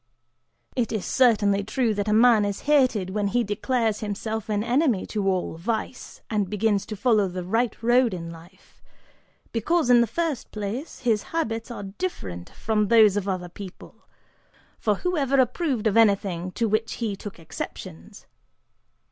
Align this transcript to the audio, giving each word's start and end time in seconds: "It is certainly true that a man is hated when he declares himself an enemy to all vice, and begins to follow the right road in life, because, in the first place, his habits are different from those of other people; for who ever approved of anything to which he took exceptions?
"It 0.75 0.91
is 0.91 1.05
certainly 1.05 1.63
true 1.63 1.93
that 1.93 2.07
a 2.07 2.11
man 2.11 2.43
is 2.43 2.61
hated 2.61 3.11
when 3.11 3.27
he 3.27 3.43
declares 3.43 3.99
himself 3.99 4.49
an 4.49 4.63
enemy 4.63 5.05
to 5.05 5.27
all 5.29 5.57
vice, 5.57 6.23
and 6.27 6.49
begins 6.49 6.87
to 6.87 6.95
follow 6.95 7.27
the 7.27 7.43
right 7.43 7.77
road 7.83 8.11
in 8.11 8.31
life, 8.31 8.81
because, 9.51 9.91
in 9.91 10.01
the 10.01 10.07
first 10.07 10.49
place, 10.51 11.01
his 11.01 11.21
habits 11.37 11.69
are 11.69 11.83
different 11.83 12.49
from 12.49 12.87
those 12.87 13.15
of 13.15 13.27
other 13.27 13.47
people; 13.49 13.93
for 14.79 14.95
who 14.95 15.17
ever 15.17 15.39
approved 15.39 15.85
of 15.85 15.95
anything 15.95 16.51
to 16.53 16.67
which 16.67 16.93
he 16.93 17.15
took 17.15 17.37
exceptions? 17.37 18.25